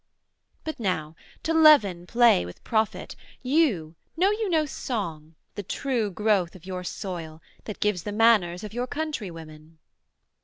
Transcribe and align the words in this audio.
But 0.63 0.79
now 0.79 1.15
to 1.43 1.53
leaven 1.53 2.07
play 2.07 2.43
with 2.43 2.63
profit, 2.63 3.15
you, 3.43 3.93
Know 4.17 4.31
you 4.31 4.49
no 4.49 4.65
song, 4.65 5.35
the 5.53 5.61
true 5.61 6.09
growth 6.09 6.55
of 6.55 6.65
your 6.65 6.83
soil, 6.83 7.39
That 7.65 7.79
gives 7.79 8.01
the 8.01 8.11
manners 8.11 8.63
of 8.63 8.73
your 8.73 8.87
country 8.87 9.29
women?' 9.29 9.77